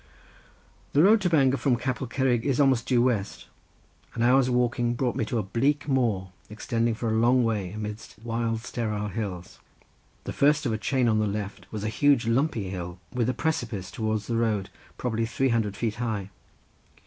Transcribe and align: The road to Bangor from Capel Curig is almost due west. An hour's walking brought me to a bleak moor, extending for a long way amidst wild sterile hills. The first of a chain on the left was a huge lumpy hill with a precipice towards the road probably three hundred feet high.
The 0.93 1.03
road 1.03 1.21
to 1.21 1.29
Bangor 1.29 1.57
from 1.57 1.75
Capel 1.75 2.07
Curig 2.07 2.43
is 2.43 2.59
almost 2.59 2.87
due 2.87 3.03
west. 3.03 3.45
An 4.15 4.23
hour's 4.23 4.49
walking 4.49 4.95
brought 4.95 5.15
me 5.15 5.25
to 5.25 5.37
a 5.37 5.43
bleak 5.43 5.87
moor, 5.87 6.31
extending 6.49 6.95
for 6.95 7.09
a 7.09 7.19
long 7.19 7.43
way 7.43 7.71
amidst 7.73 8.15
wild 8.23 8.61
sterile 8.63 9.09
hills. 9.09 9.59
The 10.23 10.33
first 10.33 10.65
of 10.65 10.73
a 10.73 10.79
chain 10.79 11.07
on 11.07 11.19
the 11.19 11.27
left 11.27 11.67
was 11.71 11.83
a 11.83 11.87
huge 11.87 12.25
lumpy 12.25 12.71
hill 12.71 12.97
with 13.13 13.29
a 13.29 13.35
precipice 13.35 13.91
towards 13.91 14.25
the 14.25 14.37
road 14.37 14.71
probably 14.97 15.27
three 15.27 15.49
hundred 15.49 15.77
feet 15.77 15.93
high. 15.97 16.31